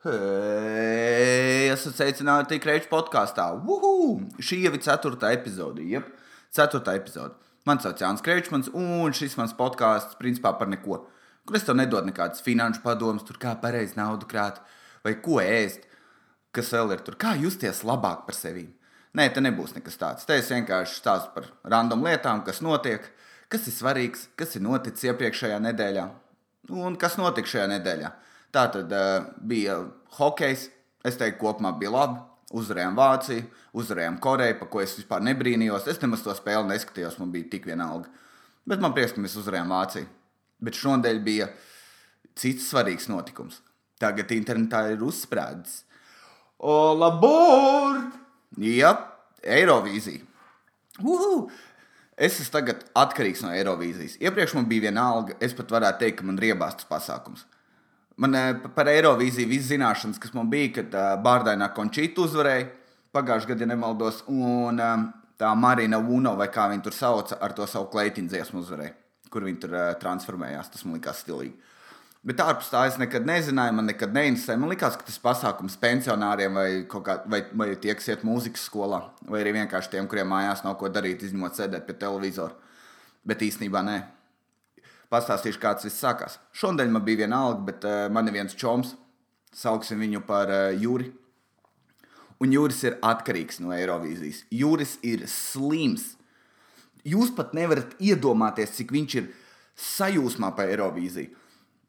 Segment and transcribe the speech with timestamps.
[0.00, 3.44] Hei, esat sveicināti Kreča podkāstā.
[3.68, 4.14] Uhu!
[4.40, 5.84] Šī jau ir ceturtā epizode.
[5.84, 6.06] Jep,
[6.56, 7.34] ceturtā epizode.
[7.68, 11.02] Mani sauc Jānis Krečmans, un šis mans podkāsts principā par neko.
[11.44, 14.62] Kur es tev nedodu nekādas finanšu padomus, tur kā pareizi naudu krāt,
[15.04, 15.84] vai ko ēst,
[16.56, 18.70] kas vēl ir tur, kā justies labāk par sevi.
[19.12, 20.24] Nē, te nebūs nekas tāds.
[20.24, 23.04] Te es vienkārši stāstu par random lietām, kas notiek,
[23.52, 26.08] kas ir svarīgs, kas ir noticis iepriekšējā nedēļā
[26.88, 28.14] un kas notika šajā nedēļā.
[28.54, 29.78] Tā tad uh, bija
[30.18, 30.68] hokejs.
[31.06, 32.20] Es teiktu, kopumā bija labi.
[32.50, 33.44] Uzvarējām Vāciju,
[33.78, 35.86] uzvarējām Koreju, par ko es vispār nebrīnījos.
[35.86, 38.10] Es nemaz to spēli neskatījos, man bija tik vienalga.
[38.66, 40.08] Bet man prieks, ka mēs uzvarējām Vāciju.
[40.66, 41.46] Bet šodien bija
[42.34, 43.60] cits svarīgs notikums.
[44.02, 45.84] Tagad internetā ir uzsprādzis.
[46.58, 48.02] O, labor!
[48.58, 48.96] Jā,
[49.46, 50.26] Eirovīzija.
[51.00, 51.46] Uhu!
[52.20, 54.18] Es esmu tagad atkarīgs no Eirovīzijas.
[54.20, 57.46] Iepriekš man bija viena alga, es pat varētu teikt, ka man riebās tas pasākums.
[58.20, 62.68] Man eh, par Eirovīziju viss zināšanas, kas man bija, kad uh, Bārdainā Končīta uzvarēja
[63.16, 65.06] pagājušajā gadā, ja nemaldos, un um,
[65.40, 68.92] tā Marina Uno, vai kā viņa tur sauca, ar to savu kleitiņu dziesmu uzvarēja,
[69.32, 70.68] kur viņa tur transformējās.
[70.74, 71.56] Tas man likās stilīgi.
[72.20, 74.60] Bet ārpus tā es nekad nezināju, man nekad neinteresēja.
[74.60, 79.00] Man liekas, ka tas pasākums pensionāriem vai, kā, vai, vai tie, kas iet mūzikas skolā,
[79.24, 82.52] vai arī vienkārši tiem, kuriem mājās nav ko darīt, izņemot sēdēt pie televizora.
[83.24, 83.96] Bet īstenībā nē.
[85.10, 86.38] Pastāstīšu, kāds viss sākās.
[86.54, 88.94] Šodien man bija viena alga, bet uh, man ir viens čoms.
[89.56, 91.10] Sauksim viņu par uh, Juri.
[92.40, 94.44] Un Juris ir atkarīgs no Eirovīzijas.
[94.54, 96.14] Juris ir slims.
[97.04, 99.26] Jūs pat nevarat iedomāties, cik viņš ir
[99.80, 101.34] sajūsmā par Eirovīziju.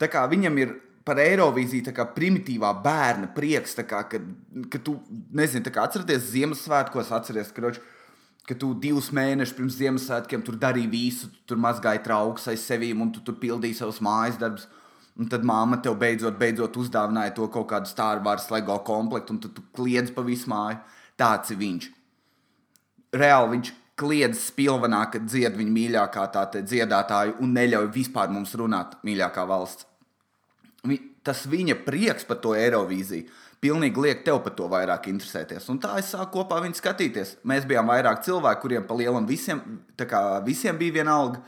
[0.02, 0.74] Tā kā viņam ir
[1.06, 4.26] par Eirovīziju tā kā primitīvā bērna prieks, kā, kad,
[4.74, 4.98] kad tu,
[5.38, 7.74] nezini, kā atceraties Ziemassvētkos, atceries, ka
[8.48, 13.04] ka tu divus mēnešus pirms Ziemassvētkiem tur darīji visu, tu tur mazgāji trauks aiz sevīm
[13.04, 14.68] un tu tur pildīji savus mājas darbus.
[15.20, 19.50] Un tad māma tev beidzot, beidzot uzdāvināja to kaut kādu Wars LEGO komplektu, un tu,
[19.50, 20.80] tu kliedz pa visu māju.
[21.20, 21.90] Tāds ir viņš.
[23.14, 28.96] Reāli viņš kliedz spilvenā, kad dzied viņa mīļākā tā dziedātāja un neļauj vispār mums runāt
[29.04, 29.86] mīļākā valsts.
[31.22, 33.28] Tas viņa prieks par to Eirovīziju
[33.62, 35.70] pilnīgi liek tev par to vairāk interesēties.
[35.70, 37.36] Un tā es sāku kopā viņu skatīties.
[37.48, 39.62] Mēs bijām vairāk cilvēki, kuriem pa lielam visiem,
[40.48, 41.44] visiem bija viena alga,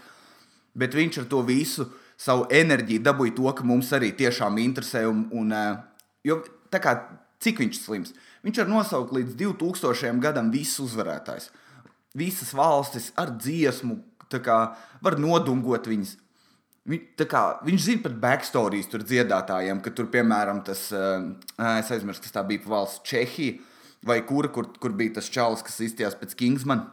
[0.78, 1.88] bet viņš ar to visu
[2.20, 5.08] savu enerģiju dabūja to, ka mums arī tiešām interesē.
[5.10, 5.82] Un, un, eh,
[6.30, 6.40] jo,
[6.72, 6.96] kā,
[7.44, 8.14] cik viņš ir slims?
[8.46, 11.50] Viņš var nosaukt līdz 2000 gadam visus uzvarētājus.
[12.14, 13.98] Visas valstis ar dziesmu,
[14.34, 14.60] kā,
[15.02, 16.18] var nodungot viņas.
[16.84, 21.30] Kā, viņš zina pat backstorijas tur dziedātājiem, ka tur, piemēram, tas, uh,
[21.80, 23.56] es aizmirsu, kas tā bija valsts Čehija,
[24.04, 26.84] vai kura, kur, kur bija tas čalis, kas izstījās pēc Kingsman.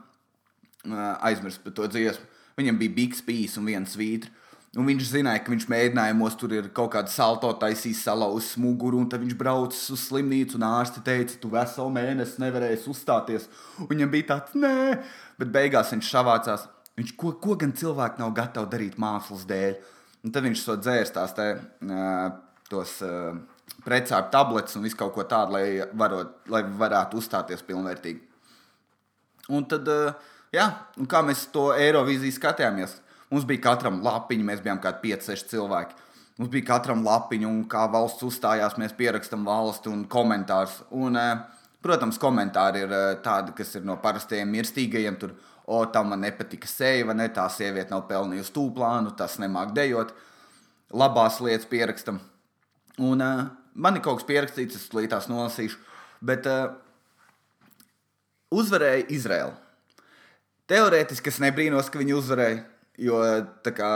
[0.87, 2.23] Uh, aizmirsu par to dziesmu.
[2.61, 4.31] Viņam bija Big Spīs un viens svītra.
[4.79, 9.09] Un viņš zināja, ka viņš mēģinājumos tur ir kaut kāda salto taisījis, salauzis muguru, un
[9.11, 13.49] tad viņš braucis uz slimnīcu, un ārsti teica, tu veselu mēnesi nevarēsi uzstāties.
[13.83, 15.01] Un viņam bija tāds, nē,
[15.43, 16.69] bet beigās viņš savācās
[17.01, 19.77] Viņš, ko, ko gan cilvēki nav gatavi darīt mākslas dēļ?
[20.21, 21.47] Un tad viņš to dzērs tās te,
[22.69, 22.99] tos
[23.87, 25.65] precāpju tabletes un visu kaut ko tādu, lai,
[25.97, 28.21] varot, lai varētu uzstāties pilnvērtīgi.
[29.51, 29.89] Un tad,
[30.55, 30.67] jā,
[31.01, 32.99] un kā mēs to Eirovīziju skatījāmies,
[33.33, 35.97] mums bija katram lapiņa, mēs bijām kā 5-6 cilvēki.
[36.41, 40.79] Mums bija katram lapiņa, un kā valsts uzstājās, mēs pierakstām valsti un komentārus.
[40.97, 41.19] Un,
[41.85, 42.95] protams, komentāri ir
[43.25, 45.19] tādi, kas ir no parastajiem mirstīgajiem.
[45.21, 45.35] Tur,
[45.71, 50.13] o, tam man nepatika seja, vai ne, tā sieviete nav pelnījusi tūplānu, tas nemāk dejot.
[50.91, 52.19] Labās lietas pierakstam.
[52.99, 53.45] Un uh,
[53.79, 55.79] man ir kaut kas pierakstīts, es līdās nolasīšu,
[56.27, 56.73] bet uh,
[58.51, 59.55] uzvarēja Izraela.
[60.71, 62.65] Teorētiski es nebrīnos, ka viņi uzvarēja,
[63.07, 63.23] jo
[63.65, 63.93] tā kā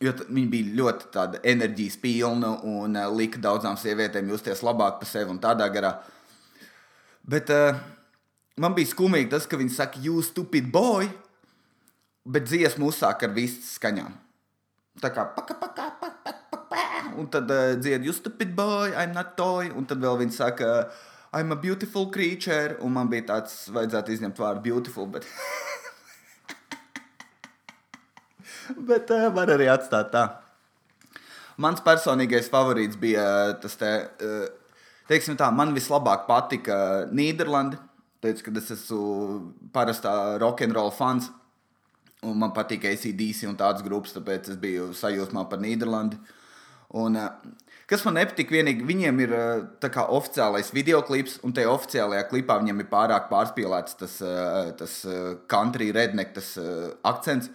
[0.00, 5.28] Jo viņa bija ļoti enerģijas pilna un uh, lika daudzām sievietēm justies labāk par sevi
[5.28, 5.90] un tādā garā.
[7.28, 7.76] Bet uh,
[8.60, 11.08] man bija skumīgi tas, ka viņi saka, you stupid boy,
[12.28, 14.12] bet dziesmu uzsāk ar visas skaņām.
[15.00, 16.82] Tā kā paka, paka, paka, paka,
[17.20, 20.90] un tad uh, dzied, you stupid boy, I'm not toy, un tad vēl viņi saka,
[21.32, 25.24] I'm a beautiful creature, un man bija tāds, vajadzētu izņemt vārdu beautiful, bet.
[28.90, 30.24] bet uh, var arī atstāt tā.
[31.60, 33.24] Mans personīgais favorīts bija
[33.62, 33.92] tas, te,
[34.26, 34.48] uh,
[35.08, 36.76] teiksim tā, man vislabāk patika
[37.14, 37.89] Nīderlanda
[38.24, 39.00] teicu, ka es esmu
[39.74, 41.30] parastā rokenrola fans.
[42.20, 46.18] Un man patīk ACDC un tādas grupas, tāpēc es biju sajūsmā par Nīderlandi.
[47.00, 47.28] Un, eh,
[47.88, 52.58] kas man nepatīk, vienīgi viņiem ir eh, kā, oficiālais video klips, un tajā oficiālajā klipā
[52.60, 54.96] viņiem ir pārāk pārspīlēts tas, eh, tas
[55.48, 56.56] country redneck, tas
[57.04, 57.50] akcents.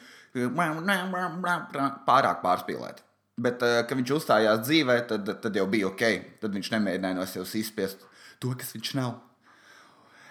[2.07, 3.03] Pārāk pārspīlēts.
[3.39, 6.03] Bet, kad viņš uzstājās dzīvē, tad, tad jau bija ok.
[6.41, 8.03] Tad viņš nemēģināja no sevis izspiest
[8.39, 9.13] to, kas viņš nav.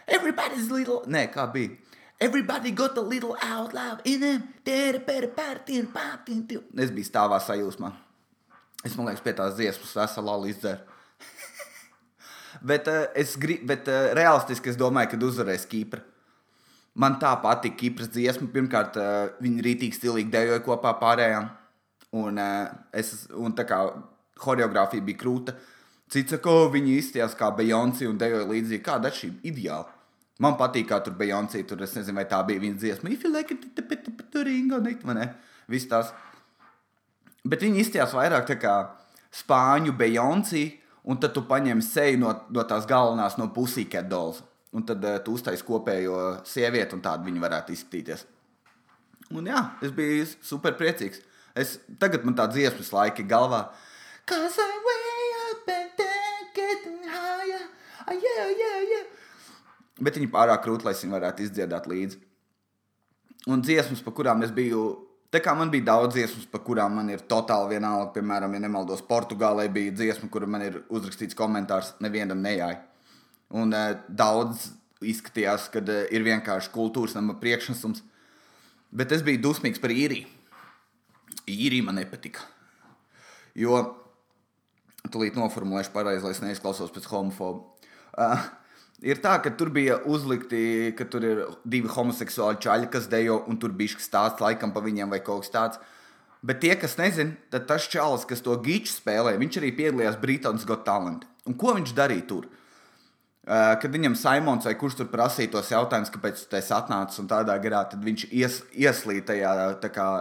[0.07, 1.03] Everybody's little.
[1.09, 1.77] Nē, kā bija?
[2.21, 4.43] Everybody got a little out loud in them.
[6.79, 7.91] Es biju stāvā sajūsmā.
[8.85, 10.83] Es domāju, pie tās dziesmas veselā izdzēru.
[12.71, 16.05] bet uh, es gribu, bet uh, realistiski es domāju, ka uzvarēs Kīpra.
[16.95, 18.47] Man tā patika Kipras dziesma.
[18.55, 21.49] Pirmkārt, uh, viņi rītīgi stilīgi dejoja kopā pārējām.
[22.15, 23.81] Un, uh, es, un tā kā
[24.39, 25.57] choreogrāfija bija krūta.
[26.13, 28.85] Cits saka, ka viņi izstījās kā Beyoncé un dejoja līdzīgi.
[28.87, 29.94] Kāda ir šī ideāla?
[30.43, 31.63] Man patīk, kā tur bija Beyoncé.
[31.69, 33.13] Tur es nezinu, vai tā bija viņa dziesma.
[33.13, 33.69] If you like it,
[34.33, 35.29] tur ringo, vai ne?
[35.71, 36.11] Viss tās.
[37.45, 38.75] Bet viņi izstījās vairāk tā kā
[39.35, 40.67] spāņu Beyoncé.
[41.05, 45.19] Un tad tu paņem seju no, no tās galvenās, no pusīkā dolza un tad uh,
[45.23, 48.27] tu uztaisīji kopējo sievieti, un tādu viņi varētu izskatīties.
[49.35, 51.23] Un jā, es biju super priecīgs.
[51.55, 53.69] Es, tagad man tā dziesmas laika ir galvā.
[54.27, 57.65] Cause I way up and then getting higher.
[58.11, 58.74] Yeah, yeah, yeah.
[60.05, 62.21] Bet viņi pārāk krūti, lai viņi varētu izdziedāt līdzi.
[63.51, 64.85] Un dziesmas, par kurām es biju,
[65.33, 68.13] tā kā man bija daudz dziesmas, par kurām man ir totāli vienalga.
[68.17, 72.81] Piemēram, ja nemaldos, Portugālē bija dziesma, kur man ir uzrakstīts komentārs, nevienam nejāja.
[73.55, 74.71] Un uh, daudz
[75.05, 78.03] izskatījās, ka uh, ir vienkārši kultūras nama priekšnesums.
[78.95, 80.29] Bet es biju dusmīgs par īriju.
[81.51, 82.45] Īrija man nepatika.
[83.59, 83.83] Jo,
[85.13, 87.67] tūlīt noformulēšu pareizi, lai es neizklausos pēc homofobu.
[88.15, 88.41] Uh,
[89.03, 93.59] ir tā, ka tur bija uzlikti, ka tur ir divi homoseksuāli čaļi, kas dejo, un
[93.61, 95.83] tur bija stāsts laikam pa viņiem vai kaut kas tāds.
[96.45, 100.67] Bet tie, kas nezina, tad tas čalis, kas to gīču spēlē, viņš arī piedalījās Brītons
[100.69, 101.25] Got Talent.
[101.49, 102.51] Un ko viņš darīja tur?
[103.45, 107.57] Uh, kad viņam Simons vai kurš tur prasīja tos jautājumus, kāpēc tas atnācis un tādā
[107.61, 110.13] garā, tad viņš ies, ieslīd tajā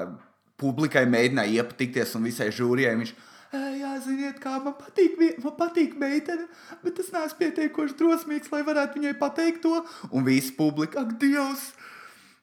[0.59, 2.97] publikai, mēģināja iepatikties un visai žūrijai.
[2.99, 3.13] Viņš,
[3.53, 6.47] Jā, ziniet, kā man patīk, man patīk meitene,
[6.81, 9.83] bet es neesmu pietiekoši drosmīgs, lai varētu viņai pateikt to.
[10.09, 11.67] Un viss publika, ak, Dievs,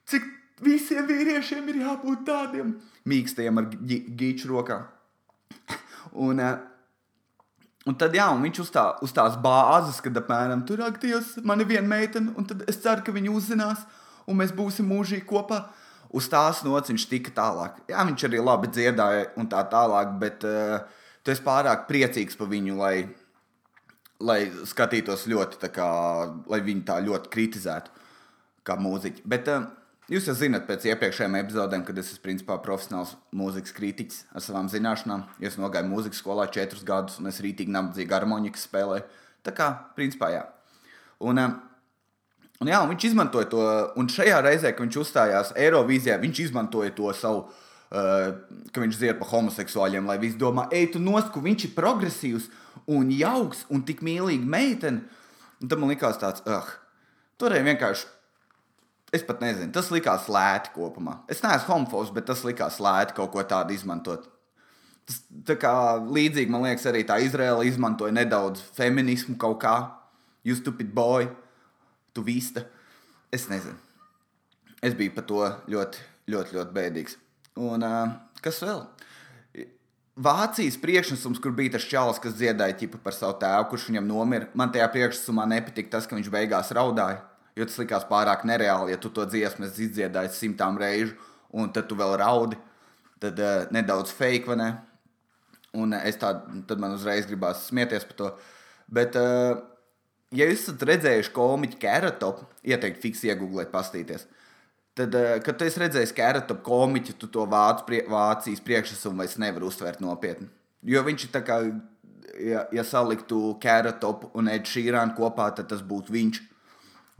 [0.06, 0.28] cik
[0.62, 2.76] visiem vīriešiem ir jābūt tādiem
[3.10, 4.84] mīkstiem ar gīču rokā.
[6.14, 6.58] Un, uh,
[7.88, 11.62] Un tad, jā, un viņš uz, tā, uz tās bāzes, kad apmēram tur aktīvs, man
[11.62, 13.86] ir viena meitene, un tad es ceru, ka viņi uzzinās,
[14.28, 15.62] un mēs būsim mūžīgi kopā.
[16.12, 17.78] Uz tās nots viņš tika tālāk.
[17.88, 20.82] Jā, viņš arī labi dziedāja un tā tālāk, bet uh,
[21.24, 22.94] tu esi pārāk priecīgs par viņu, lai,
[24.20, 25.90] lai skatītos ļoti, kā,
[26.50, 28.00] lai viņu tā ļoti kritizētu
[28.66, 29.24] kā mūziķi.
[29.28, 29.68] Bet, uh,
[30.10, 34.66] Jūs jau zināt, pēc iepriekšējām epizodēm, kad es esmu principā profesionāls mūzikas kritiķis ar savām
[34.72, 35.20] zināšanām.
[35.38, 39.04] Es nogāju mūzikas skolā četrus gadus, un es rītīgi nabadzīgi harmonikas spēlēju.
[39.46, 40.40] Tā kā, principā, jā.
[41.22, 41.54] Un, um,
[42.58, 43.62] un, jā, un viņš izmantoja to,
[44.02, 47.46] un šajā reizē, kad viņš uzstājās Eirovīzijā, viņš izmantoja to savu.
[47.90, 52.46] Ka viņš dzied par homoseksuāļiem, lai visi domā, ej, tu nost, ka viņš ir progresīvs
[52.90, 55.02] un jauks un tik mīlīgs meitene.
[55.60, 56.68] Un tam man likās tāds, ah,
[57.36, 58.06] toreiz vienkārši
[59.10, 61.16] Es pat nezinu, tas likās lēti kopumā.
[61.30, 64.28] Es neesmu homofobs, bet tas likās lēti kaut ko tādu izmantot.
[65.08, 65.16] Tas
[65.48, 69.74] tā kā līdzīgi, man liekas, arī tā Izraela izmantoja nedaudz feminismu kaut kā.
[70.46, 71.26] You stupid boy,
[72.14, 72.62] tu vista.
[73.34, 73.74] Es nezinu.
[74.80, 75.42] Es biju par to
[75.74, 77.18] ļoti, ļoti, ļoti bēdīgs.
[77.58, 78.12] Un uh,
[78.44, 78.84] kas vēl?
[80.20, 84.48] Vācijas priekšnesums, kur bija tas čalis, kas dziedāja par savu tēvu, kurš viņam nomira.
[84.58, 87.22] Man tajā priekšnesumā nepatika tas, ka viņš beigās raudāja.
[87.56, 91.16] Jo tas likās pārāk nereāli, ja tu to dziesmu izdziedāji simtām reižu,
[91.50, 92.58] un tad tu vēl raudi.
[93.20, 94.68] Tad uh, nedaudz fake, vai ne?
[95.76, 98.30] Un uh, es tādu, tad man uzreiz gribās smieties par to.
[98.90, 99.58] Bet, uh,
[100.36, 104.24] ja jūs esat redzējuši komiķu Kēratopu, ieteiktu fiks iegūglēt, pastīties.
[104.98, 109.38] Tad, uh, kad tu esi redzējis Kēratopu komiķu, tu to vācu, prie, Vācijas priekšnesumu vairs
[109.40, 110.50] nevar uztvert nopietni.
[110.86, 111.60] Jo viņš ir tā kā,
[112.42, 116.42] ja, ja saliktu Kēratopu un Ed Šīrānu kopā, tad tas būtu viņš.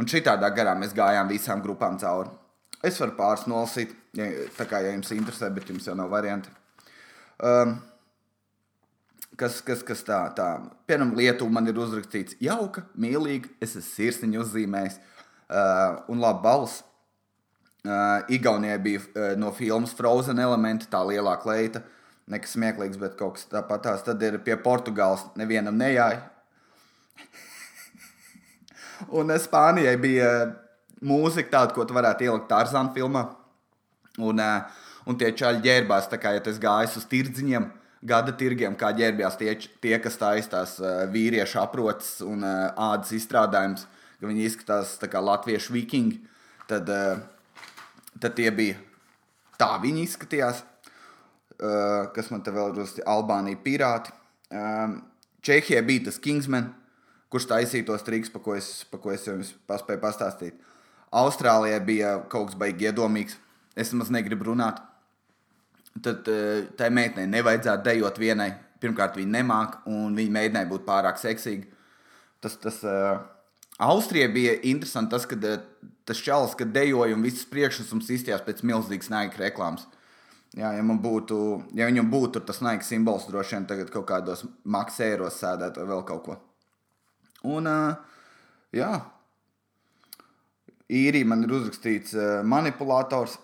[0.01, 2.33] Un šitādā garā mēs gājām visām grupām cauri.
[2.83, 6.49] Es varu pāris nolasīt, ja, tā kā ja jums interesē, bet jums jau nav varianti.
[7.45, 7.75] Um,
[9.41, 10.49] kas, kas, kas tā, tā.
[10.89, 16.87] Piemēram, Lietuvā man ir uzrakstīts jauka, mīlīga, es esmu sirsniņu uzzīmējis uh, un labi balss.
[17.81, 21.81] Uh, Igaunijai bija uh, no filmas Frozen elementi, tā lielā kleita.
[22.31, 24.05] Nekas smieklīgs, bet kaut kas tāpatās.
[24.07, 26.21] Tad ir pie Portugāles nevienam nejāja.
[29.09, 30.53] Un eh, Spānijai bija eh,
[31.07, 33.25] mūzika tāda, ko tu varētu ielikt Tarzāna filmā.
[34.21, 37.67] Un, eh, un tie čaļi ģērbās, tā kā ja tas gājas uz tirdziņiem,
[38.07, 40.79] gada tirgiem, kā ģērbjās tie, tie kas taisās
[41.13, 43.85] vīriešu aprots un ādas izstrādājums,
[44.21, 46.21] ka viņi izskatās kā latviešu vikingi.
[46.71, 46.89] Tad,
[48.19, 48.79] tad tie bija
[49.61, 50.65] tā, viņi izskatījās.
[51.61, 54.13] uh, kas man te vēl ir uz Albānija pirāti.
[54.51, 55.01] Um,
[55.45, 56.71] Čehijā bija tas Kingsman,
[57.33, 60.57] kurš taisīja tos trikus, pa ko es, pa ko es jums paspēju pastāstīt.
[61.17, 63.37] Austrālijā bija kaut kas baigi iedomīgs.
[63.77, 64.81] Es maz negribu runāt.
[66.03, 68.53] Tad uh, tai meitenei nevajadzētu dejot vienai.
[68.81, 71.69] Pirmkārt, viņa nemāca, un viņa mēģināja būt pārāk seksīga.
[72.41, 73.19] Tas, tas uh,
[73.85, 75.59] Austrijai bija interesanti tas, ka uh,
[76.11, 79.87] tas čalis, kad dejoja un visas priekšnesums izstījās pēc milzīgas naika reklāmas.
[80.59, 81.37] Jā, ja, būtu,
[81.79, 86.03] ja viņam būtu tas naika simbols, droši vien tagad kaut kādos maksēros sēdētu vai vēl
[86.09, 86.37] kaut ko.
[87.47, 87.95] Un, uh,
[88.75, 88.91] jā,
[90.91, 93.39] īrija man ir uzrakstīts uh, manipulators.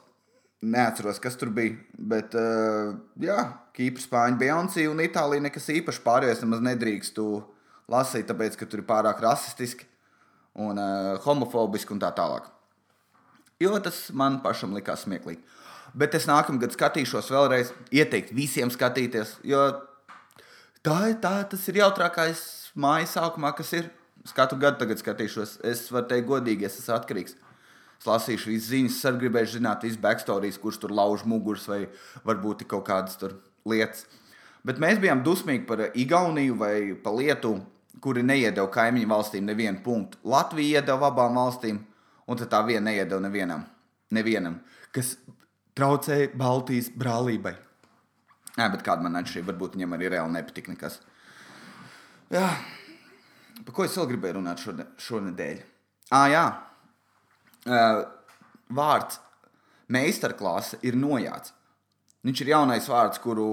[0.66, 1.76] Neatceros, kas tur bija.
[1.94, 3.38] Bet, uh, jā,
[3.76, 7.28] Kīpra, Spāņa, Beyoncé un Itālija nekas īpaši pārējais nemaz nedrīkstu
[7.92, 9.86] lasīt, tāpēc, ka tur ir pārāk rasistiski
[10.58, 12.48] un uh, homofobiski un tā tālāk.
[13.62, 15.40] Jo tas man pašam likās smieklīgi.
[15.96, 19.62] Bet es nākamgad skatīšos vēlreiz, ieteikt visiem skatīties, jo
[20.84, 22.42] tā tā, tas ir jautrākais
[22.76, 23.88] mājas sākumā, kas ir.
[24.26, 27.36] Es katru gadu tagad skatīšos, es varu teikt godīgi, es esmu atkarīgs.
[27.96, 31.84] Es lasīšu visas ziņas, es gribēju zināt, visas backstorijas, kurš tur lauž muguras vai
[32.26, 33.16] varbūt kaut kādas
[33.64, 34.04] lietas.
[34.66, 37.62] Bet mēs bijām dusmīgi par Igauniju vai par Lietuvu,
[38.02, 40.18] kuri neiedeva kaimiņu valstīm nevienu punktu.
[40.26, 41.78] Latvija iedeva abām valstīm,
[42.26, 43.64] un tā viena neiedeva nevienam,
[44.10, 44.60] nevienam
[44.96, 45.16] kas
[45.76, 47.54] traucēja Baltijas brālībai.
[48.56, 51.00] Jā, bet kāda man atšķirība, varbūt viņam arī reāli nepatika nekas.
[52.32, 52.46] Jā,
[53.66, 55.60] par ko es vēl gribēju runāt šonadēļ?
[56.16, 56.44] Ah, jā,
[57.68, 58.00] uh,
[58.72, 59.20] vārds
[59.92, 61.52] meistarklase ir nojāts.
[62.26, 63.46] Viņš ir jaunais vārds, kuru,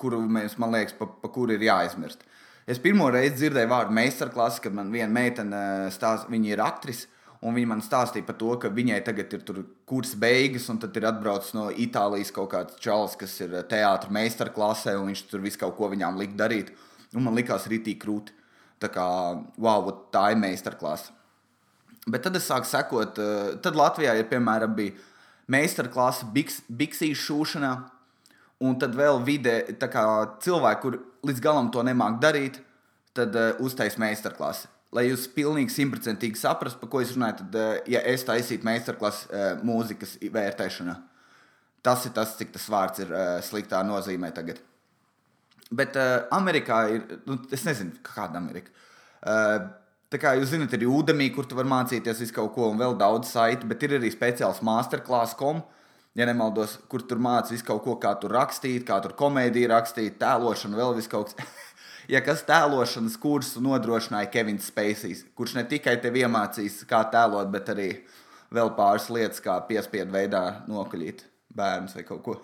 [0.00, 2.22] kuru mēs, man liekas, pa, pa kuru ir jāaizmirst.
[2.66, 7.10] Es pirmo reizi dzirdēju vārdu meistarklase, kad man viena meitene stāsta, viņa ir aktrise.
[7.46, 9.42] Un viņa man stāstīja par to, ka viņai tagad ir
[9.86, 14.96] kurs beigas, un tad ir atbraucis no Itālijas kaut kāds čalis, kas ir teātris meistarklasē,
[14.98, 16.72] un viņš tur visu kaut ko viņām lika darīt.
[17.14, 18.34] Un man likās rītīgi krūti.
[18.82, 19.06] Tā kā,
[19.62, 21.14] wow, tā ir meistarklase.
[22.10, 23.18] Bet tad es sāku sekot,
[23.62, 24.96] tad Latvijā ir piemēram bija
[25.50, 27.72] meistarklase biks, biksīšu šūšanā,
[28.66, 32.60] un tad vēl vidē cilvēki, kur līdz galam to nemāk darīt,
[33.16, 37.80] tad uh, uztais meistarklasi lai jūs pilnīgi simtprocentīgi saprastu, par ko es runāju, tad, eh,
[37.96, 40.94] ja es taisītu meistarklases uh, mūzikas vērtēšanā,
[41.86, 44.62] tas ir tas, cik tas vārds ir uh, sliktā nozīmē tagad.
[45.74, 45.96] Bet
[46.30, 48.70] Amerikā ir, nu, es nezinu, kāda Amerika.
[50.06, 52.94] Tā kā jūs zināt, ir Udemy, kur tu vari mācīties visu kaut ko, un vēl
[53.00, 55.64] daudz saiti, bet ir arī speciāls masterclass.com,
[56.14, 60.20] ja nemaldos, kur tur mācīs visu kaut ko, kā tur rakstīt, kā tur komēdiju rakstīt,
[60.22, 61.50] tēlošanu, vēl viss kaut kas.
[62.10, 67.72] ja kas tēlošanas kursu nodrošināja Kevins Spacīs, kurš ne tikai tev iemācīs, kā tēlot, bet
[67.74, 67.90] arī
[68.54, 71.24] vēl pāris lietas, kā piespiedu veidā nokaļīt
[71.56, 72.36] bērnus vai kaut ko.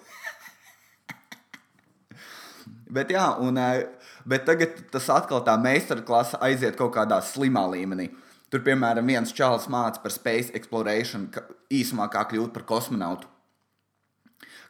[2.97, 3.87] bet, jā, un, eh,
[4.28, 8.11] bet tagad tas atkal tā meistarklase aiziet kaut kādā slimā līmenī.
[8.52, 13.31] Tur, piemēram, viens čalis mācīja par space exploration, ka, īsumā kā kļūt par kosmonautu.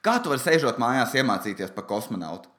[0.02, 2.50] Kā tu vari sēžot mājās, iemācīties par kosmonautu?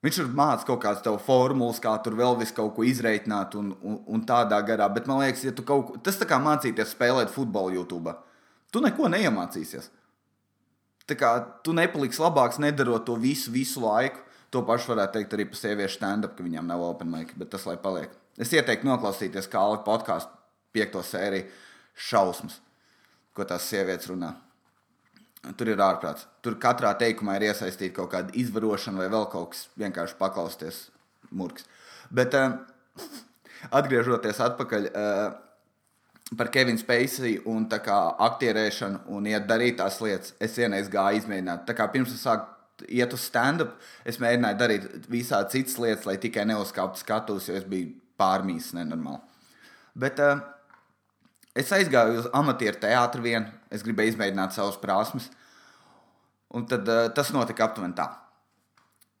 [0.00, 3.74] Viņš tur mācīja kaut kādas tādas formulas, kā tur vēl vis kaut ko izreikināt, un,
[3.84, 4.88] un, un tādā garā.
[4.92, 8.14] Bet man liekas, ja kaut tas tā kā mācīties spēlēt futbolu YouTube,
[8.72, 9.90] tu neko neiemācīsies.
[11.10, 11.34] Tā kā
[11.66, 14.24] tu nepaliksi labāks, nedarot to visu, visu laiku.
[14.50, 17.66] To pašu varētu teikt arī par sieviešu stand-up, ka viņām nav open mic, bet tas
[17.68, 18.10] lai paliek.
[18.40, 20.32] Es ieteiktu noklausīties kā Alika podkāstu
[20.74, 21.46] piekto sēriju
[22.08, 22.56] šausmas,
[23.36, 24.32] ko tās sievietes runā.
[25.40, 26.26] Tur ir ārprāts.
[26.44, 30.80] Tur katrā teikumā ir iesaistīta kaut kāda izvarošana vai vēl kaut kas, vienkārši paklausties
[31.32, 31.64] murgs.
[32.12, 32.58] Bet uh,
[33.80, 35.22] atgriežoties atpakaļ uh,
[36.36, 41.64] par Kevinu Spacey un kā, aktierēšanu un iet darīt tās lietas, es vienreiz gāju izmēģināt.
[41.66, 46.18] Tā kā pirms es sāku iet uz stand-up, es mēģināju darīt visādi citas lietas, lai
[46.20, 49.24] tikai neuzkāptu skatus, jo es biju pārmīsis nenormāli.
[50.04, 50.44] Bet uh,
[51.60, 55.30] es aizgāju uz amatieru teātru vienu es gribēju izmēģināt savas prasmes.
[56.50, 58.08] Un tad uh, tas notika aptuveni tā.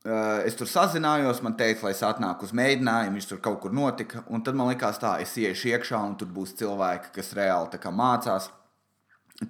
[0.00, 3.74] Uh, es tur sazinājos, man teica, lai es atnāku uz mēģinājumu, viņš tur kaut kur
[3.76, 4.24] notika.
[4.32, 8.50] Un tad man likās, tā, es iešu iekšā, un tur būs cilvēki, kas reāli mācās.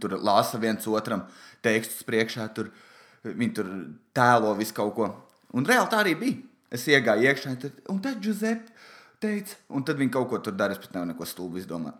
[0.00, 1.24] Tur lasa viens otram
[1.64, 2.68] tekstus priekšā, tur
[3.24, 3.72] viņi tur
[4.14, 5.08] tēlo visu kaut ko.
[5.56, 6.44] Un reāli tā arī bija.
[6.70, 7.56] Es iegāju iekšā,
[7.90, 8.70] un tad, Giuseppe
[9.20, 10.78] teica, un tad viņi kaut ko tur darīja.
[10.78, 11.98] Es pat nevaru neko stulbu izdomāt.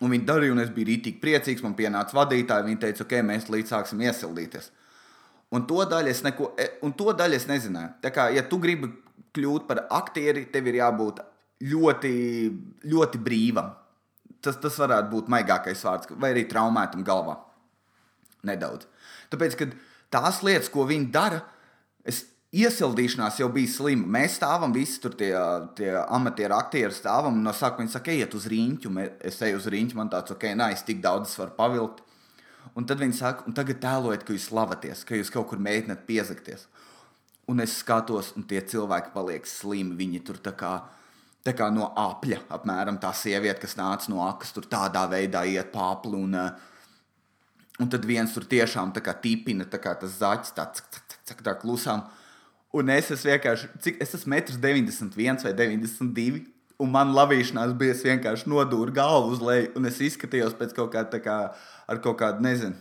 [0.00, 1.64] Un viņi darīja, un es biju rītīgi priecīgs.
[1.64, 4.70] Man pienāca vadītāji, viņi teica, ok, mēs līdz sāksim iesildīties.
[5.56, 7.92] Un to daļu es, neko, e, un to daļu es nezināju.
[8.04, 8.88] Tā kā, ja tu gribi
[9.36, 11.20] kļūt par aktieri, tev ir jābūt
[11.68, 12.14] ļoti,
[12.88, 13.74] ļoti brīvam.
[14.40, 17.36] Tas, tas varētu būt maigākais vārds, vai arī traumētam galvā.
[18.48, 18.88] Nedaudz.
[19.30, 19.74] Tāpēc, kad
[20.14, 21.42] tās lietas, ko viņi dara,
[22.04, 24.08] Es iesildīšanās jau bija slima.
[24.18, 25.32] Mēs stāvam, visi tur tie,
[25.78, 27.38] tie amatieru aktieri stāvam.
[27.44, 28.94] No sākuma viņi saka, ejiet uz rīņķu.
[29.30, 32.02] Es eju uz rīņķu, man tāds, ok, nē, es tik daudz varu pavilkt.
[32.76, 36.04] Un tad viņi saka, un tagad tēlojiet, ka jūs slavaties, ka jūs kaut kur mēģināt
[36.08, 36.66] piezakties.
[37.50, 39.96] Un es skatos, un tie cilvēki paliek slimi.
[39.98, 40.74] Viņi tur tā kā,
[41.46, 45.70] tā kā no apļa, apmēram tā sieviete, kas nāca no akas, tur tādā veidā iet
[45.74, 46.12] pāri.
[46.18, 46.34] Un,
[47.80, 51.20] un tad viens tur tiešām tā kā tipina, tā kā tas zaķis, tā, cik, cik,
[51.30, 52.10] cik, tā klusām.
[52.76, 56.44] Un es esmu vienkārši, cik es esmu 1,91 vai 92.
[56.80, 61.18] Un man lavīšanās bija, vienkārši nodūru galvu uz leju, un es izskatījos pēc kaut kāda,
[61.20, 61.38] kā,
[61.90, 62.78] ar kaut kādu, nezinu,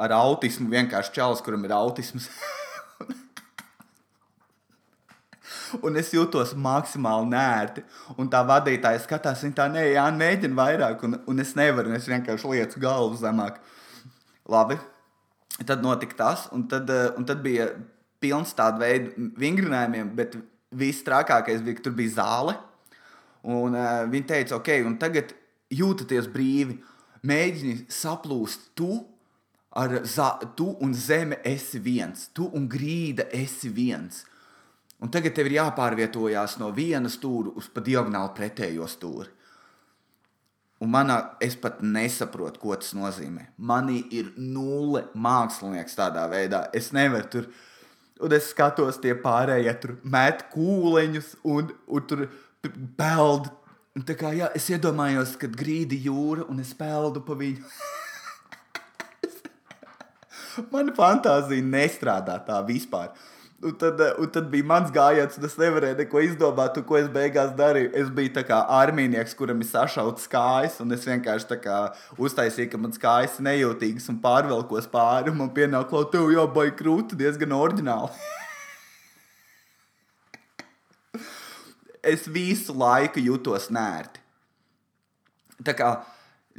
[0.00, 2.30] ar autismu, vienkārši čalis, kuram ir autisms.
[5.82, 7.84] un es jūtos maksimāli nērti.
[8.20, 11.98] Un tā vadītāja skatās, viņa tā nē, jā, mēģina vairāk, un, un es nevaru, un
[11.98, 13.60] es vienkārši lieku galvu zemāk.
[14.50, 14.78] Labi.
[15.64, 17.70] Tad notika tas, un tad, eh, un tad bija
[18.24, 20.38] pilns tādu veidu vingrinājumiem, bet
[20.74, 22.56] viss trakākais bija, ka tur bija zāle.
[23.44, 25.34] Un uh, viņi teica, ok, un tagad
[25.74, 26.78] jūtaties brīvi,
[27.28, 29.02] mēģini saplūst tu.
[29.74, 34.20] Ar za, tu un zeme esi viens, tu un grīda esi viens.
[35.02, 39.32] Un tagad tev ir jāpārvietojās no viena stūra uz pa diagonāli pretējo stūri.
[40.84, 43.48] Un manā es pat nesaprotu, ko tas nozīmē.
[43.66, 46.68] Manī ir nulle mākslinieks tādā veidā.
[46.76, 47.50] Es nevaru tur
[48.22, 52.28] Un es skatos, tie pārējie tur met kūleņus un, un tur
[52.98, 53.50] peld.
[53.94, 57.62] Un tā kā jā, es iedomājos, kad grīdi jūra un es peldu pa viņu.
[60.72, 63.10] Mana fantāzija nestrādā tā vispār.
[63.64, 67.06] Un tad, eh, un tad bija mans gājiens, un es nevarēju neko izdomāt, ko es
[67.08, 67.94] beigās darīju.
[67.96, 71.60] Es biju kā armijnieks, kuram ir sašauts kājas, un es vienkārši
[72.20, 75.34] uztaisīju, ka mans kājas nejūtīgas un pārvelkos pāri.
[75.34, 78.10] Man pienāk, ka tev jau baigi krūti diezgan oriģināli.
[82.04, 84.20] es visu laiku jutos nērti.
[85.64, 85.94] Tā kā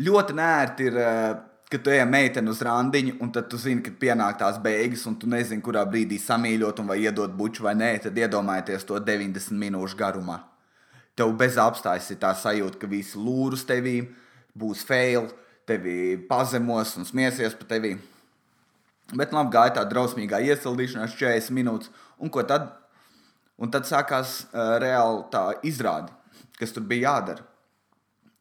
[0.02, 0.98] ļoti nērti ir.
[0.98, 1.36] Uh,
[1.76, 5.18] kad tu ej meiteni uz randiņu, un tad tu zini, ka pienāk tās beigas, un
[5.20, 10.00] tu nezini, kurā brīdī samīļot, vai iedot buču vai nē, tad iedomājieties to 90 minūšu
[10.00, 10.38] garumā.
[11.20, 13.98] Tev bez apstājas ir tā sajūta, ka visi lūrus tevī
[14.56, 15.28] būs fail,
[15.68, 17.98] tevi pazemos un smiesies par tevi.
[19.12, 21.92] Bet labi, gāja tā drausmīgā iesildīšanās 40 minūtes,
[22.24, 22.72] un ko tad?
[23.60, 26.12] Un tad sākās uh, reāli tā izrāde,
[26.60, 27.44] kas tur bija jādara.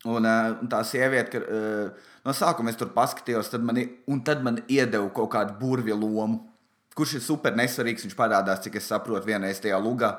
[0.04, 4.22] Un, uh, un tā sieviete, ka, uh, no sākuma es tur paskatījos, tad man, un
[4.26, 6.40] tad man iedeva kaut kādu burvju lomu,
[6.96, 8.06] kurš ir super nesvarīgs.
[8.06, 10.16] Viņš parādās, cik es saprotu, vienreiz tajā lugā.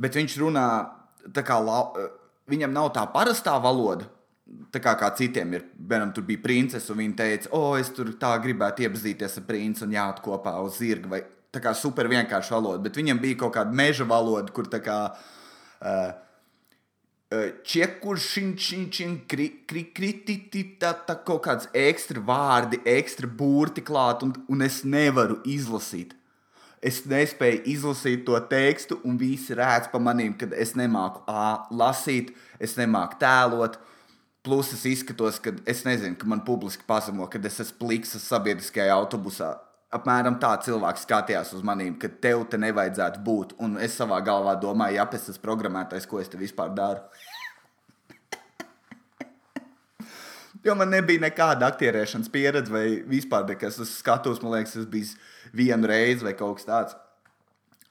[0.00, 0.66] Bet viņš runā
[1.36, 1.84] tā kā la,
[2.50, 4.08] viņam nav tā parastā valoda.
[4.72, 7.88] Tā kā, kā citiem ir, piemēram, tur bija princese, un viņa teica, o, oh, es
[7.94, 11.08] tur tā gribētu iepazīties ar princi un jāat kopā uz zirga.
[11.14, 14.82] Vai tā kā super vienkārša valoda, bet viņam bija kaut kāda meža valoda, kur tā
[14.84, 14.98] kā.
[15.82, 16.12] Uh,
[17.64, 18.66] Čekuršiņš,
[19.96, 20.90] krititita,
[21.24, 26.12] kaut kāds ekstra vārdi, ekstra burti klāt, un, un es nevaru izlasīt.
[26.82, 32.34] Es nespēju izlasīt to tekstu, un visi rēdz pa manīm, ka es nemāku A, lasīt,
[32.58, 33.78] es nemāku tēlot.
[34.42, 38.90] Plus es izskatos, ka es nezinu, ka man publiski pazemo, kad es esmu pliks sabiedriskajā
[38.96, 39.54] autobusā.
[39.92, 43.52] Apmēram tā cilvēks skatījās uz maniem, ka tev te nevajadzētu būt.
[43.60, 47.04] Un es savā galvā domāju, ja es esmu programmētājs, ko es te vispār daru.
[50.62, 53.80] Jo man nebija nekāda aktierēšanas pieredze, vai vispār nekas.
[53.82, 55.08] Es skatos, man liekas, tas bija
[55.58, 56.94] vienu reizi vai kaut kas tāds.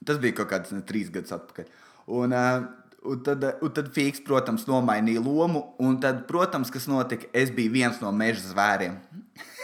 [0.07, 1.67] Tas bija kaut kāds ne, trīs gadus atpakaļ.
[2.15, 2.63] Un, uh,
[3.11, 5.65] un tad, un tad Fīks, protams, nomainīja lomu.
[5.83, 8.95] Un tad, protams, kas notika, es biju viens no meža zvēriem.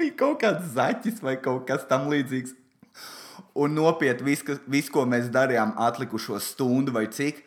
[0.00, 2.56] es biju kaut kāds zaķis vai kaut kas tamlīdzīgs.
[3.54, 7.42] Un nopietni, viss, vis, ko mēs darījām, atlikušo stundu vai cik,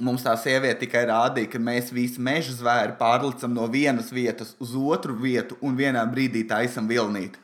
[0.00, 4.74] mums tā sieviete tikai rādīja, ka mēs visi meža zvēri pārlicam no vienas vietas uz
[4.74, 7.38] otru vietu un vienā brīdī taisam vilnīt.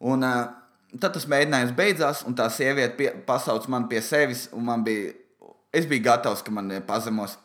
[0.00, 0.48] Un, uh,
[0.98, 5.12] tad tas mēģinājums beidzās, un tā sieviete pie, pasauc mani pie sevis, un man bija,
[5.74, 7.36] es biju gatavs, ka man pazemos.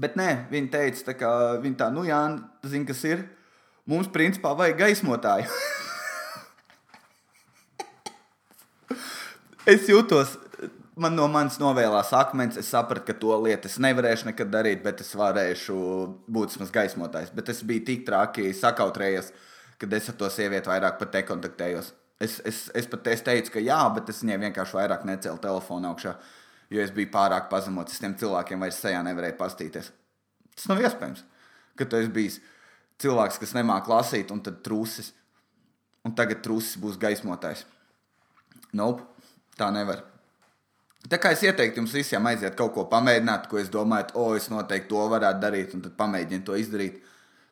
[0.00, 2.24] Bet nē, viņa teica, tā kā, viņa tā, nu jā,
[2.64, 3.26] zina, kas ir.
[3.88, 5.50] Mums principā vajag gaismotāju.
[9.72, 10.36] es jūtos
[10.96, 12.58] man no manis novēlās akmens.
[12.60, 15.78] Es sapratu, ka to lietu es nevarēšu nekad darīt, bet es varēšu
[16.30, 17.32] būt vismaz gaismotājs.
[17.34, 19.32] Bet es biju tik traki sakautrējies,
[19.82, 21.92] kad es ar to sievieti vairāk pat nekontaktējos.
[22.22, 25.90] Es, es, es pat es teicu, ka jā, bet es viņai vienkārši vairāk necēlu telefonu
[25.90, 26.14] augšā,
[26.70, 27.96] jo es biju pārāk pazemots.
[27.96, 29.90] Es tiem cilvēkiem vairs sejā nevarēju pastīties.
[30.54, 31.24] Tas nav iespējams,
[31.80, 32.38] ka tu esi bijis
[33.02, 35.12] cilvēks, kas nemāķi lasīt, un tad trūcis.
[36.06, 37.66] Un tagad trūcis būs gaismotājs.
[38.74, 39.04] Nope,
[39.58, 40.02] tā nevar.
[41.10, 44.48] Tā kā es ieteiktu jums visiem aiziet kaut ko pamēģināt, ko es domāju, o, es
[44.50, 47.00] noteikti to varētu darīt, un tad pamēģiniet to izdarīt.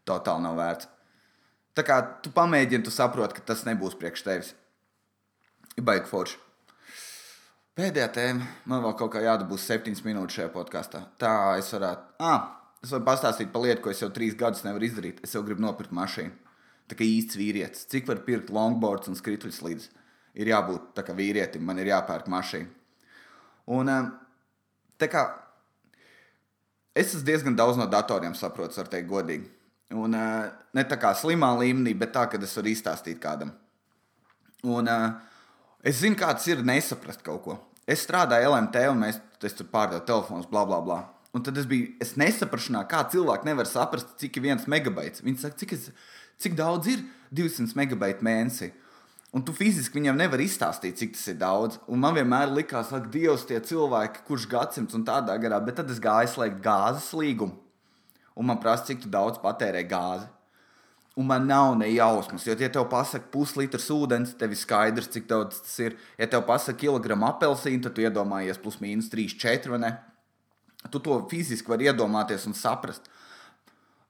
[0.07, 0.89] Totāli nav vērts.
[1.77, 4.55] Tā kā tu pamēģini, tu saproti, ka tas nebūs priekš tevis.
[5.79, 6.39] Ir baigi forši.
[7.79, 8.49] Pēdējā tēma.
[8.71, 11.05] Man vēl kaut kā jādabūs septiņas minūtes šajā podkāstā.
[11.21, 12.17] Tā es varētu.
[12.27, 15.21] Ah, es varu pastāstīt par lietu, ko es jau trīs gadus nevaru izdarīt.
[15.27, 16.33] Es jau gribu nopirkt mašīnu.
[16.91, 17.87] Tā kā īsts vīrietis.
[17.93, 19.91] Cik var pirkt longboards un skrituļslīdes?
[20.41, 22.71] Ir jābūt tā kā vīrietim, man ir jāpērk mašīna.
[23.71, 24.11] Un eh,
[24.99, 25.25] tā kā
[26.95, 29.49] es esmu diezgan daudz no datoriem saprotu, var teikt godīgi.
[29.91, 33.51] Un uh, ne tā kā slimā līmenī, bet tā, ka es varu izstāstīt kādam.
[34.63, 35.09] Un uh,
[35.83, 37.57] es zinu, kāds ir nesaprast kaut ko.
[37.91, 41.01] Es strādāju LMT, un mēs tur pārdevu telefonus, bla, bla, bla.
[41.37, 45.23] Un tad es biju, es nesaprašanā, kā cilvēki nevar saprast, cik ir viens megabaits.
[45.23, 45.91] Viņi saka, cik, es,
[46.43, 48.73] cik daudz ir 200 megabaitu mēnesī.
[49.31, 51.79] Un tu fiziski viņam nevari izstāstīt, cik tas ir daudz.
[51.87, 55.91] Un man vienmēr likās, ka Dievs, tie cilvēki, kurš gadsimts un tādā garā, bet tad
[55.95, 57.61] es gāju slēgt gāzes līgumu
[58.41, 60.29] un man prasa, cik daudz patērē gāzi.
[61.19, 65.27] Un man nav ne jausmas, jo, ja tev pasaka puslitrs ūdens, tev ir skaidrs, cik
[65.29, 65.97] daudz tas ir.
[66.17, 69.91] Ja tev pasaka kilogramu apelsīnu, tad tu iedomājies plus mīnus 3, 4 vai ne?
[70.89, 73.09] Tu to fiziski vari iedomāties un saprast.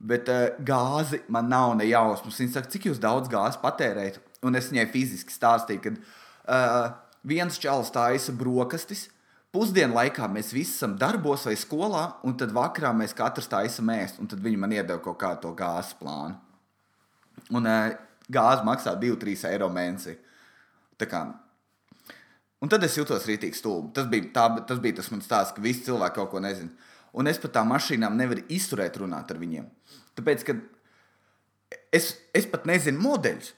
[0.01, 2.39] Bet uh, gāzi man nav ne jausmas.
[2.41, 4.21] Viņa saka, cik jūs daudz gāzes patērējat?
[4.47, 6.93] Un es viņai fiziski stāstīju, ka uh,
[7.29, 9.09] viens čalis taisa brokastis,
[9.51, 14.21] Pusdienu laikā mēs visi esam darbos vai skolā, un tad vakarā mēs katrs taisam ēst,
[14.23, 16.37] un tad viņi man iedeva kaut kādu to gāzes plānu.
[17.59, 17.97] Un uh,
[18.31, 20.15] gāze maksā 2-3 eiro mēnesī.
[21.01, 21.25] Kā,
[22.61, 23.93] un tad es jutos rītīgi stulbi.
[23.97, 26.91] Tas bija, tā, tas bija tas mans stāsts, ka visi cilvēki kaut ko nezina.
[27.17, 29.67] Un es pat tām mašīnām nevaru izturēt runāt ar viņiem.
[30.19, 30.57] Tāpēc, ka
[31.95, 33.55] es, es pat nezinu modeļus.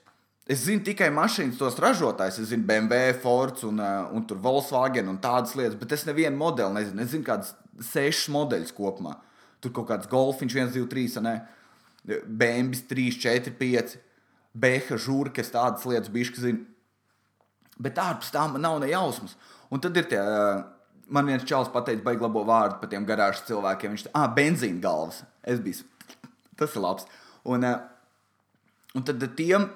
[0.50, 2.40] Es zinu tikai mašīnas, tos ražotājus.
[2.42, 6.80] Es zinu BMW, Ford un, uh, un Volkswagen un tādas lietas, bet es nevienu modeli
[6.80, 7.04] nezinu.
[7.04, 7.52] Es zinu kādas
[7.92, 9.18] sešas modeļus kopumā.
[9.62, 11.36] Tur kaut kāds golfiņš, 1, 2, 3, ne?
[12.26, 13.94] BMW 3, 4, 5,
[14.52, 16.66] Beha, Žurkas, tādas lietas bišķi zinu.
[17.80, 19.36] Bet ārpus tām man nav ne jausmas.
[19.72, 20.64] Un tad ir tie, uh,
[21.12, 23.94] man viens čels pateica, baigi labo vārdu par tiem garāžas cilvēkiem.
[23.94, 25.22] Viņš teica, ah, benzīna galvas.
[25.42, 25.86] Es biju,
[26.60, 27.08] tas ir labs.
[27.48, 27.80] Un, uh,
[28.98, 29.70] un tad tiem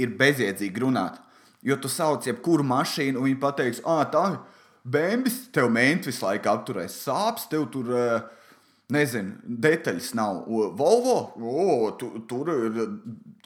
[0.00, 1.20] ir bezjēdzīgi runāt.
[1.62, 4.38] Jo tu sauc jebkuru mašīnu, un viņi pateiks, ah, tā ir
[4.82, 7.92] bēnbis, tev mēnesi visu laiku apturēs sāpes, tev tur,
[8.92, 10.42] nezinu, detaļas nav.
[10.78, 12.80] Volvo, o, tu, tur ir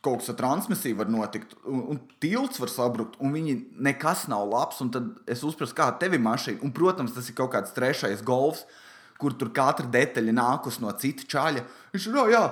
[0.06, 4.46] kaut kas ar transmisiju var notikt, un, un tilts var sabrukt, un viņi nekas nav
[4.48, 6.62] labs, tad es uzprasu, kā tev ir mašīna.
[6.64, 8.66] Un, protams, tas ir kaut kāds trešais golfs
[9.16, 11.62] kur tur katra detaļa nākus no cita čaļa.
[11.94, 12.42] Viņš ir, oh, jā,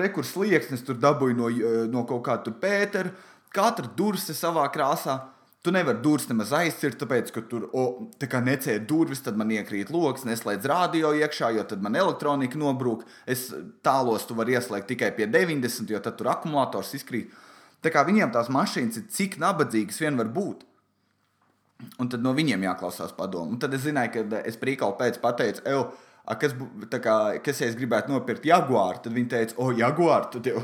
[0.00, 1.50] rekurs slieksnis tur dabūja no,
[1.92, 3.12] no kaut kā tur Pētera
[3.54, 5.20] Katra durvis ir savā krāsā.
[5.64, 7.84] Tu nevari durvis nemaz aizcirt, tāpēc, ka tur o,
[8.20, 12.58] tā kā necēla durvis, tad man iekrīt lokus, neslēdz radio iekšā, jo tad man elektronika
[12.60, 13.06] nobrūk.
[13.24, 13.46] Es
[13.86, 17.32] tālos tu vari ieslēgt tikai pie 90, jo tad tur akumulators izkrīt.
[17.80, 20.66] Tā kā viņiem tās mašīnas ir cik nabadzīgas vien var būt.
[22.00, 23.56] Un tad no viņiem jāklausās padomu.
[23.56, 26.52] Un tad es zināju, ka es prīkālu pēc pateicu, a, kas,
[26.92, 30.60] kā, kas ja es gribētu nopirkt Jaguāru, tad viņi teica, o, Jaguāru, tad jau.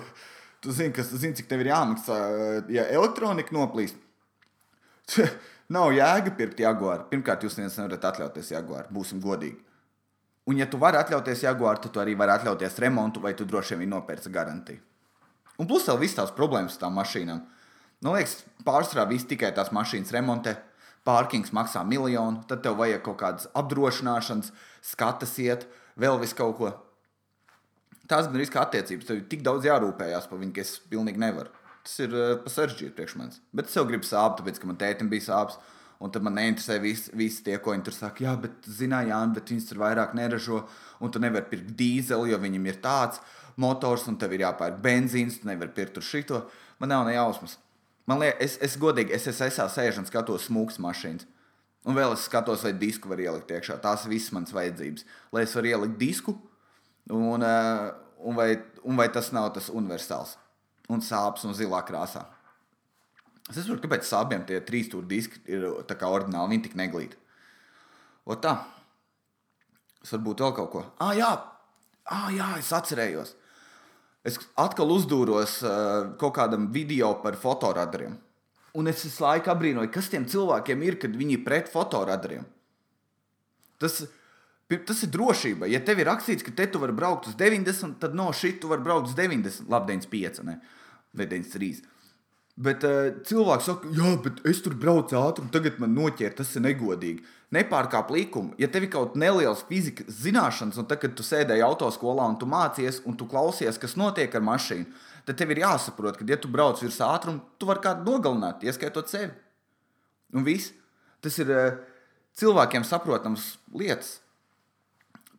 [0.61, 2.17] Tu zini, kas, zini, cik tev ir jāmaksā,
[2.69, 3.97] ja elektronika noplīst.
[5.75, 7.07] Nav jēga pirkt jaguāru.
[7.11, 9.61] Pirmkārt, jūs nevarat atļauties jaguāru, būsim godīgi.
[10.51, 13.79] Un, ja tu vari atļauties jaguāru, tad tu arī vari atļauties remontu, vai tu droši
[13.79, 14.83] vien nopērci garantiju.
[15.61, 17.41] Un plus vēl visas tās problēmas ar tām mašīnām.
[18.01, 20.57] Man liekas, pārsvarā viss tikai tās mašīnas remontē.
[21.07, 24.51] Pārkings maksā miljonu, tad tev vajag kaut kādas apdrošināšanas,
[24.85, 25.69] skatas iet,
[26.01, 26.73] vēl vis kaut ko
[28.11, 29.07] tās gan ir kā attiecības.
[29.07, 31.53] Tev ir tik daudz jārūpējas par viņu, ka es pilnīgi nevaru.
[31.87, 33.41] Tas ir uh, pa sarežģīti priekš manis.
[33.57, 35.61] Bet es jau gribu sāpes, tāpēc, ka man tētim bija sāpes.
[36.01, 38.25] Un tad man neinteresē visi, visi tie, ko viņi tur saka.
[38.25, 40.63] Jā, bet, zinām, Jā, bet viņas tur vairāk neražo.
[41.01, 43.21] Un tu nevari pirkt dīzeli, jo viņam ir tāds
[43.61, 45.43] motors, un tev ir jāpērk benzīns.
[45.43, 46.47] Tu nevari pirkt tur šito.
[46.81, 47.59] Man nav ne jausmas.
[48.09, 51.29] Man liekas, es, es godīgi, es esmu esā sēž un skatos smūgas mašīnas.
[51.89, 53.77] Un vēl es skatos, vai disku var ielikt iekšā.
[53.85, 55.05] Tās ir visas manas vajadzības.
[55.37, 56.37] Lai es varu ielikt disku,
[57.11, 60.37] Un, eh, un, vai, un vai tas nav tas universāls
[60.91, 62.25] un sāpes un zilā krāsā.
[63.51, 67.19] Es saprotu, kāpēc sāpēm tie trīs stūra diski ir tā kā ordināli, viņi tik neglīti.
[68.31, 68.61] O tā.
[70.05, 70.85] Es varbūt vēl kaut ko.
[71.03, 71.31] Ah, jā,
[72.07, 73.35] ah, jā es atcerējos.
[74.27, 78.19] Es atkal uzdūros uh, kaut kādam video par fotoradariem.
[78.79, 82.45] Un es visu laiku apbrīnoju, kas tiem cilvēkiem ir, kad viņi ir pret fotoradariem.
[83.81, 84.03] Tas
[84.71, 85.67] Tas ir drošība.
[85.67, 88.69] Ja tev ir rakstīts, ka te tu vari braukt uz 90, tad no šī tu
[88.71, 90.61] vari braukt uz 90, labi, 95, ne?
[91.17, 91.81] Vai 93.
[92.61, 96.51] Bet uh, cilvēks saka, jā, bet es tur braucu ātri, un tagad man noķēra, tas
[96.59, 97.23] ir negodīgi.
[97.57, 98.53] Nepārkāp likumu.
[98.61, 102.37] Ja tev ir kaut kāda neliela fizikas zināšanas, un tad, kad tu sēdēji autoskolā un
[102.39, 104.87] tu mācies, un tu klausies, kas notiek ar mašīnu,
[105.27, 109.09] tad tev ir jāsaprot, ka, ja tu brauc virs ātruma, tu vari kādu nogalināt, ieskaitot
[109.11, 109.33] sevi.
[110.37, 110.75] Un viss.
[111.25, 111.81] Tas ir uh,
[112.41, 114.19] cilvēkiem saprotams lietas.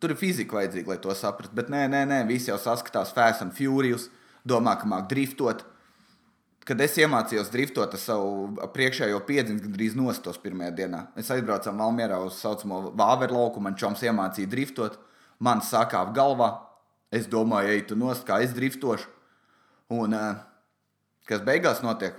[0.02, 1.54] Tur ir fizika vajadzīga, lai to saprastu.
[1.54, 4.08] Bet nē, nē, nē, visi jau saskatās Fast and Furious,
[4.48, 5.64] domā, ka māk driftot.
[6.62, 11.00] Kad es iemācījos driftot, es savu priekšējo piedziņu gandrīz nostos pirmajā dienā.
[11.16, 15.00] Mēs aizbraucām Valmjerā uz tā saucamo Vāveru lauku, man čoms iemācīja driftot.
[15.42, 16.52] Man sākāja galvā.
[17.12, 19.10] Es domāju, ej, tu nost, kā es driftošu.
[19.92, 20.38] Un uh,
[21.28, 22.14] kas beigās notiek?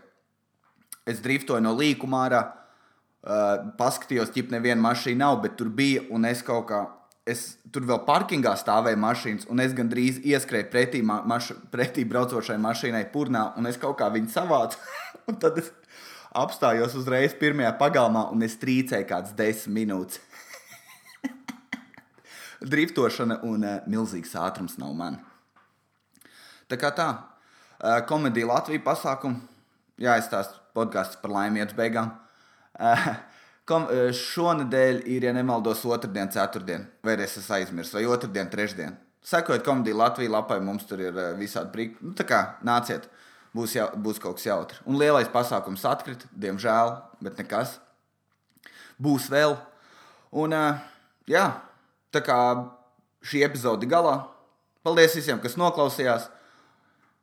[1.09, 6.27] Es driftoju no līkuma ārā, uh, paskatījos, ķip neviena mašīna nav, bet tur bija, un
[6.29, 6.83] es kaut kā
[7.29, 12.57] es tur vēl parkingā stāvēju mašīnas, un es gandrīz ieskrēju pretī, ma maš pretī braucošai
[12.61, 14.79] mašīnai, purnā, un es kaut kā viņu savācu.
[15.43, 15.71] tad es
[16.35, 20.19] apstājos uzreiz pirmajā pagalmā, un es trīcēju kādas desmit minūtes.
[22.73, 25.19] Driftošana un uh, milzīgs ātrums nav man.
[26.71, 29.39] Tā kā tā, uh, komēdija Latvijas pasākumu,
[30.01, 32.11] jāizstāsta podkāsts par laimīgu beigām.
[32.73, 33.13] Uh,
[33.69, 38.97] Kom, e, šonadēļ ir, ja nemaldos, otrdien, ceturtdien, vai es esmu aizmirsis, vai otrdien, trešdien.
[39.23, 41.95] Sekojiet komēdiju Latvijas lapai, mums tur ir e, visādi brīvi.
[42.03, 43.07] Nu, tā kā nāciet,
[43.55, 44.81] būs, jau, būs kaut kas jautrs.
[44.83, 46.91] Un lielais pasākums atkrita, diemžēl,
[47.23, 47.77] bet nekas.
[48.99, 49.55] Būs vēl.
[50.43, 50.65] Un, e,
[51.31, 51.47] jā,
[52.11, 52.37] tā kā
[53.23, 54.17] šī epizode galā.
[54.83, 56.27] Paldies visiem, kas noklausījās.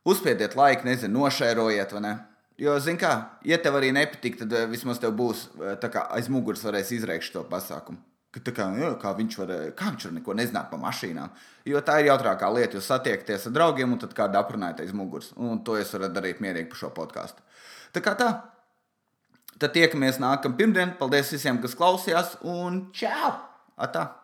[0.08, 2.16] Uzspiediet laiku, nezinu, nošērojiet, vai ne?
[2.60, 3.14] Jo, zini, kā,
[3.48, 7.30] ja tev arī nepatīk, tad uh, vismaz tev būs uh, kā, aiz muguras varēs izrēkt
[7.30, 8.02] šo pasākumu.
[8.30, 11.32] Ka, kā, jo, kā, viņš var, kā viņš var neko nezināt par mašīnām?
[11.66, 12.78] Jo tā ir jautrākā lieta.
[12.78, 15.32] Jūs satiekaties ar draugiem un tad kādu aprunājat aiz muguras.
[15.34, 17.42] Un to jūs varat darīt mierīgi par šo podkāstu.
[17.90, 18.30] Tā kā tā.
[19.58, 20.94] Tad tiekamies nākamā pirmdiena.
[21.00, 22.38] Paldies visiem, kas klausījās.
[22.46, 23.34] Un čau!
[23.80, 24.19] Atā!